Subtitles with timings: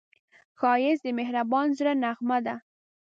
[0.59, 2.55] ښایست د مهربان زړه نغمه ده